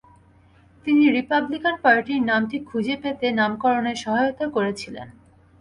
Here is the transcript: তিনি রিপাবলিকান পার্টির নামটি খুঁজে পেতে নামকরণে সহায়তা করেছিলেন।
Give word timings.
তিনি 0.85 1.03
রিপাবলিকান 1.09 1.75
পার্টির 1.83 2.21
নামটি 2.29 2.57
খুঁজে 2.69 2.95
পেতে 3.03 3.27
নামকরণে 3.39 3.93
সহায়তা 4.03 4.45
করেছিলেন। 4.55 5.07